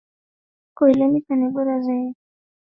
Kuelimika 0.75 1.35
ni 1.35 1.47
bora 1.49 1.81
zaidi 1.81 2.03
kwa 2.05 2.09
mtu 2.09 2.15